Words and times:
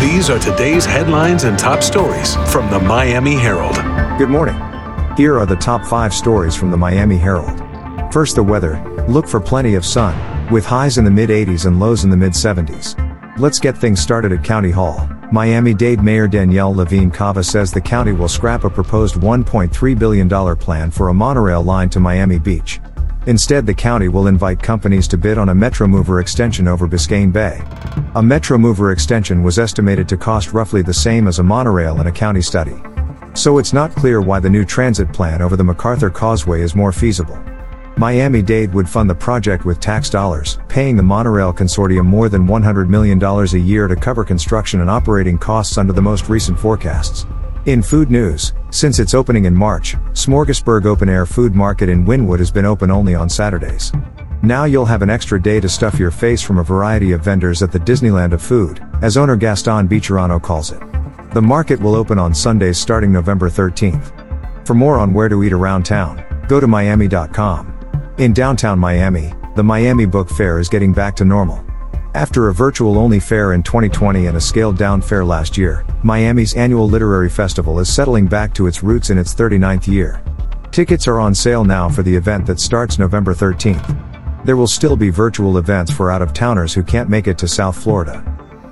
These 0.00 0.30
are 0.30 0.38
today's 0.38 0.86
headlines 0.86 1.44
and 1.44 1.58
top 1.58 1.82
stories 1.82 2.34
from 2.50 2.70
the 2.70 2.80
Miami 2.80 3.34
Herald. 3.34 3.76
Good 4.18 4.30
morning. 4.30 4.54
Here 5.14 5.38
are 5.38 5.44
the 5.44 5.58
top 5.60 5.84
five 5.84 6.14
stories 6.14 6.56
from 6.56 6.70
the 6.70 6.76
Miami 6.78 7.18
Herald. 7.18 7.60
First, 8.10 8.36
the 8.36 8.42
weather. 8.42 8.82
Look 9.08 9.28
for 9.28 9.40
plenty 9.40 9.74
of 9.74 9.84
sun, 9.84 10.16
with 10.50 10.64
highs 10.64 10.96
in 10.96 11.04
the 11.04 11.10
mid 11.10 11.28
80s 11.28 11.66
and 11.66 11.78
lows 11.78 12.02
in 12.02 12.08
the 12.08 12.16
mid 12.16 12.32
70s. 12.32 12.96
Let's 13.38 13.58
get 13.58 13.76
things 13.76 14.00
started 14.00 14.32
at 14.32 14.42
County 14.42 14.70
Hall. 14.70 15.06
Miami 15.32 15.74
Dade 15.74 16.02
Mayor 16.02 16.26
Daniella 16.26 16.72
Levine 16.72 17.10
Cava 17.10 17.44
says 17.44 17.70
the 17.70 17.78
county 17.78 18.12
will 18.12 18.26
scrap 18.26 18.64
a 18.64 18.70
proposed 18.70 19.16
$1.3 19.16 19.98
billion 19.98 20.56
plan 20.56 20.90
for 20.90 21.10
a 21.10 21.14
monorail 21.14 21.62
line 21.62 21.90
to 21.90 22.00
Miami 22.00 22.38
Beach. 22.38 22.80
Instead, 23.26 23.66
the 23.66 23.74
county 23.74 24.08
will 24.08 24.28
invite 24.28 24.62
companies 24.62 25.06
to 25.08 25.18
bid 25.18 25.36
on 25.36 25.50
a 25.50 25.54
Metromover 25.54 26.20
extension 26.20 26.66
over 26.66 26.88
Biscayne 26.88 27.32
Bay. 27.32 27.60
A 28.14 28.22
Metromover 28.22 28.92
extension 28.92 29.42
was 29.42 29.58
estimated 29.58 30.08
to 30.08 30.16
cost 30.16 30.54
roughly 30.54 30.80
the 30.80 30.94
same 30.94 31.28
as 31.28 31.38
a 31.38 31.42
monorail 31.42 32.00
in 32.00 32.06
a 32.06 32.12
county 32.12 32.40
study. 32.40 32.80
So 33.34 33.58
it's 33.58 33.74
not 33.74 33.94
clear 33.94 34.22
why 34.22 34.40
the 34.40 34.48
new 34.48 34.64
transit 34.64 35.12
plan 35.12 35.42
over 35.42 35.54
the 35.54 35.64
MacArthur 35.64 36.10
Causeway 36.10 36.62
is 36.62 36.74
more 36.74 36.92
feasible. 36.92 37.38
Miami 37.98 38.40
Dade 38.40 38.72
would 38.72 38.88
fund 38.88 39.10
the 39.10 39.14
project 39.14 39.66
with 39.66 39.78
tax 39.78 40.08
dollars, 40.08 40.58
paying 40.68 40.96
the 40.96 41.02
monorail 41.02 41.52
consortium 41.52 42.06
more 42.06 42.30
than 42.30 42.46
$100 42.46 42.88
million 42.88 43.22
a 43.22 43.58
year 43.58 43.86
to 43.86 43.96
cover 43.96 44.24
construction 44.24 44.80
and 44.80 44.88
operating 44.88 45.36
costs 45.36 45.76
under 45.76 45.92
the 45.92 46.00
most 46.00 46.30
recent 46.30 46.58
forecasts. 46.58 47.26
In 47.66 47.82
food 47.82 48.10
news, 48.10 48.54
since 48.70 48.98
its 48.98 49.12
opening 49.12 49.44
in 49.44 49.54
March, 49.54 49.94
Smorgasburg 50.12 50.86
Open 50.86 51.10
Air 51.10 51.26
Food 51.26 51.54
Market 51.54 51.90
in 51.90 52.06
Wynwood 52.06 52.38
has 52.38 52.50
been 52.50 52.64
open 52.64 52.90
only 52.90 53.14
on 53.14 53.28
Saturdays. 53.28 53.92
Now 54.42 54.64
you'll 54.64 54.86
have 54.86 55.02
an 55.02 55.10
extra 55.10 55.40
day 55.40 55.60
to 55.60 55.68
stuff 55.68 55.98
your 55.98 56.10
face 56.10 56.40
from 56.40 56.56
a 56.56 56.64
variety 56.64 57.12
of 57.12 57.22
vendors 57.22 57.62
at 57.62 57.70
the 57.70 57.78
Disneyland 57.78 58.32
of 58.32 58.40
food, 58.40 58.82
as 59.02 59.18
owner 59.18 59.36
Gaston 59.36 59.86
Becherano 59.86 60.42
calls 60.42 60.72
it. 60.72 60.80
The 61.34 61.42
market 61.42 61.78
will 61.78 61.94
open 61.94 62.18
on 62.18 62.32
Sundays 62.32 62.78
starting 62.78 63.12
November 63.12 63.50
13th. 63.50 64.66
For 64.66 64.72
more 64.72 64.98
on 64.98 65.12
where 65.12 65.28
to 65.28 65.44
eat 65.44 65.52
around 65.52 65.84
town, 65.84 66.24
go 66.48 66.60
to 66.60 66.66
miami.com. 66.66 68.14
In 68.16 68.32
downtown 68.32 68.78
Miami, 68.78 69.34
the 69.54 69.62
Miami 69.62 70.06
Book 70.06 70.30
Fair 70.30 70.60
is 70.60 70.70
getting 70.70 70.94
back 70.94 71.14
to 71.16 71.26
normal. 71.26 71.62
After 72.14 72.48
a 72.48 72.54
virtual 72.54 72.98
only 72.98 73.20
fair 73.20 73.52
in 73.52 73.62
2020 73.62 74.26
and 74.26 74.36
a 74.36 74.40
scaled 74.40 74.76
down 74.76 75.00
fair 75.00 75.24
last 75.24 75.56
year, 75.56 75.86
Miami's 76.02 76.54
annual 76.54 76.88
literary 76.88 77.30
festival 77.30 77.78
is 77.78 77.92
settling 77.92 78.26
back 78.26 78.52
to 78.54 78.66
its 78.66 78.82
roots 78.82 79.10
in 79.10 79.18
its 79.18 79.32
39th 79.32 79.86
year. 79.86 80.20
Tickets 80.72 81.06
are 81.06 81.20
on 81.20 81.32
sale 81.32 81.62
now 81.62 81.88
for 81.88 82.02
the 82.02 82.14
event 82.14 82.46
that 82.46 82.58
starts 82.58 82.98
November 82.98 83.32
13th. 83.32 84.44
There 84.44 84.56
will 84.56 84.66
still 84.66 84.96
be 84.96 85.08
virtual 85.08 85.58
events 85.58 85.92
for 85.92 86.10
out 86.10 86.20
of 86.20 86.32
towners 86.32 86.74
who 86.74 86.82
can't 86.82 87.08
make 87.08 87.28
it 87.28 87.38
to 87.38 87.46
South 87.46 87.80
Florida. 87.80 88.24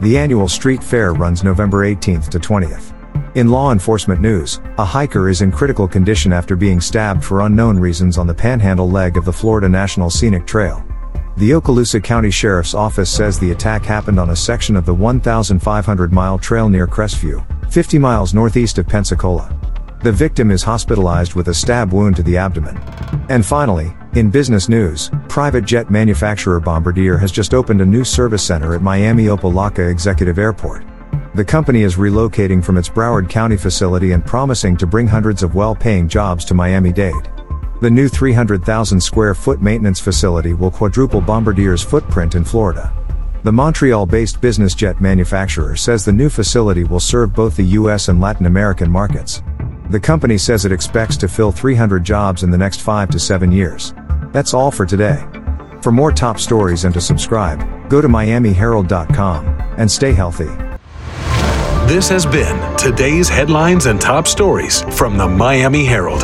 The 0.00 0.16
annual 0.16 0.48
street 0.48 0.82
fair 0.82 1.12
runs 1.12 1.44
November 1.44 1.84
18th 1.86 2.30
to 2.30 2.38
20th. 2.38 2.94
In 3.36 3.50
law 3.50 3.70
enforcement 3.70 4.22
news, 4.22 4.60
a 4.78 4.84
hiker 4.84 5.28
is 5.28 5.42
in 5.42 5.52
critical 5.52 5.86
condition 5.86 6.32
after 6.32 6.56
being 6.56 6.80
stabbed 6.80 7.22
for 7.22 7.42
unknown 7.42 7.78
reasons 7.78 8.16
on 8.16 8.26
the 8.26 8.32
panhandle 8.32 8.90
leg 8.90 9.18
of 9.18 9.26
the 9.26 9.32
Florida 9.32 9.68
National 9.68 10.08
Scenic 10.08 10.46
Trail. 10.46 10.85
The 11.36 11.50
Okaloosa 11.50 12.02
County 12.02 12.30
Sheriff's 12.30 12.72
Office 12.72 13.10
says 13.10 13.38
the 13.38 13.50
attack 13.50 13.84
happened 13.84 14.18
on 14.18 14.30
a 14.30 14.36
section 14.36 14.74
of 14.74 14.86
the 14.86 14.94
1,500 14.94 16.10
mile 16.10 16.38
trail 16.38 16.70
near 16.70 16.86
Crestview, 16.86 17.44
50 17.70 17.98
miles 17.98 18.32
northeast 18.32 18.78
of 18.78 18.86
Pensacola. 18.86 19.54
The 20.02 20.12
victim 20.12 20.50
is 20.50 20.62
hospitalized 20.62 21.34
with 21.34 21.48
a 21.48 21.54
stab 21.54 21.92
wound 21.92 22.16
to 22.16 22.22
the 22.22 22.38
abdomen. 22.38 22.78
And 23.28 23.44
finally, 23.44 23.94
in 24.14 24.30
business 24.30 24.70
news, 24.70 25.10
private 25.28 25.66
jet 25.66 25.90
manufacturer 25.90 26.58
Bombardier 26.58 27.18
has 27.18 27.32
just 27.32 27.52
opened 27.52 27.82
a 27.82 27.86
new 27.86 28.02
service 28.02 28.42
center 28.42 28.74
at 28.74 28.80
Miami 28.80 29.26
Opa-locka 29.26 29.90
Executive 29.90 30.38
Airport. 30.38 30.86
The 31.34 31.44
company 31.44 31.82
is 31.82 31.96
relocating 31.96 32.64
from 32.64 32.78
its 32.78 32.88
Broward 32.88 33.28
County 33.28 33.58
facility 33.58 34.12
and 34.12 34.24
promising 34.24 34.74
to 34.78 34.86
bring 34.86 35.06
hundreds 35.06 35.42
of 35.42 35.54
well 35.54 35.74
paying 35.74 36.08
jobs 36.08 36.46
to 36.46 36.54
Miami 36.54 36.94
Dade. 36.94 37.28
The 37.82 37.90
new 37.90 38.08
300,000 38.08 38.98
square 38.98 39.34
foot 39.34 39.60
maintenance 39.60 40.00
facility 40.00 40.54
will 40.54 40.70
quadruple 40.70 41.20
Bombardier's 41.20 41.82
footprint 41.82 42.34
in 42.34 42.42
Florida. 42.42 42.90
The 43.42 43.52
Montreal 43.52 44.06
based 44.06 44.40
business 44.40 44.74
jet 44.74 44.98
manufacturer 45.02 45.76
says 45.76 46.02
the 46.02 46.10
new 46.10 46.30
facility 46.30 46.84
will 46.84 47.00
serve 47.00 47.34
both 47.34 47.54
the 47.54 47.76
US 47.80 48.08
and 48.08 48.18
Latin 48.18 48.46
American 48.46 48.90
markets. 48.90 49.42
The 49.90 50.00
company 50.00 50.38
says 50.38 50.64
it 50.64 50.72
expects 50.72 51.18
to 51.18 51.28
fill 51.28 51.52
300 51.52 52.02
jobs 52.02 52.44
in 52.44 52.50
the 52.50 52.56
next 52.56 52.80
5 52.80 53.10
to 53.10 53.18
7 53.18 53.52
years. 53.52 53.92
That's 54.32 54.54
all 54.54 54.70
for 54.70 54.86
today. 54.86 55.22
For 55.82 55.92
more 55.92 56.12
top 56.12 56.40
stories 56.40 56.84
and 56.84 56.94
to 56.94 57.00
subscribe, 57.02 57.90
go 57.90 58.00
to 58.00 58.08
miamiherald.com 58.08 59.46
and 59.76 59.90
stay 59.90 60.14
healthy. 60.14 60.48
This 61.86 62.08
has 62.08 62.24
been 62.24 62.76
today's 62.78 63.28
headlines 63.28 63.84
and 63.84 64.00
top 64.00 64.26
stories 64.26 64.80
from 64.96 65.18
the 65.18 65.28
Miami 65.28 65.84
Herald. 65.84 66.22